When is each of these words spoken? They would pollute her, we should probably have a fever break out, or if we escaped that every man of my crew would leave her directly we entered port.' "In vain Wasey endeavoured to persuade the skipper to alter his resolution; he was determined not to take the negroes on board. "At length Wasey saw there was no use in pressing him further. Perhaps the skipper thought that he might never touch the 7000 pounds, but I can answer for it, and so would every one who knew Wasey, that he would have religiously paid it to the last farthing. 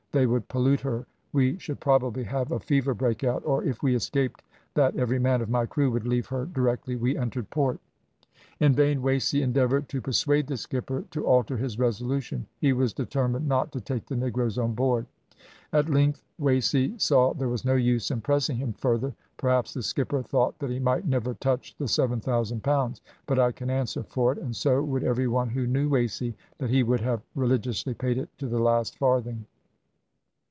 They 0.13 0.27
would 0.27 0.49
pollute 0.49 0.81
her, 0.81 1.07
we 1.31 1.57
should 1.57 1.79
probably 1.79 2.25
have 2.25 2.51
a 2.51 2.59
fever 2.59 2.93
break 2.93 3.23
out, 3.23 3.43
or 3.45 3.63
if 3.63 3.81
we 3.81 3.95
escaped 3.95 4.43
that 4.73 4.97
every 4.97 5.19
man 5.19 5.39
of 5.41 5.49
my 5.49 5.65
crew 5.65 5.89
would 5.89 6.05
leave 6.05 6.25
her 6.27 6.45
directly 6.47 6.97
we 6.97 7.17
entered 7.17 7.49
port.' 7.49 7.79
"In 8.59 8.73
vain 8.73 9.01
Wasey 9.01 9.41
endeavoured 9.41 9.87
to 9.87 10.01
persuade 10.01 10.47
the 10.47 10.57
skipper 10.57 11.05
to 11.11 11.25
alter 11.25 11.55
his 11.55 11.79
resolution; 11.79 12.45
he 12.59 12.73
was 12.73 12.91
determined 12.91 13.47
not 13.47 13.71
to 13.71 13.79
take 13.79 14.05
the 14.07 14.17
negroes 14.17 14.57
on 14.57 14.73
board. 14.73 15.05
"At 15.71 15.87
length 15.89 16.21
Wasey 16.37 16.99
saw 16.99 17.33
there 17.33 17.47
was 17.47 17.63
no 17.63 17.75
use 17.75 18.11
in 18.11 18.19
pressing 18.19 18.57
him 18.57 18.73
further. 18.73 19.13
Perhaps 19.37 19.73
the 19.73 19.81
skipper 19.81 20.21
thought 20.23 20.59
that 20.59 20.69
he 20.69 20.79
might 20.79 21.07
never 21.07 21.35
touch 21.35 21.73
the 21.77 21.87
7000 21.87 22.61
pounds, 22.63 22.99
but 23.27 23.39
I 23.39 23.53
can 23.53 23.69
answer 23.69 24.03
for 24.03 24.33
it, 24.33 24.39
and 24.39 24.53
so 24.53 24.83
would 24.83 25.05
every 25.05 25.29
one 25.29 25.51
who 25.51 25.65
knew 25.65 25.87
Wasey, 25.87 26.35
that 26.57 26.69
he 26.69 26.83
would 26.83 26.99
have 26.99 27.21
religiously 27.33 27.93
paid 27.93 28.17
it 28.17 28.27
to 28.39 28.47
the 28.47 28.59
last 28.59 28.97
farthing. 28.97 29.45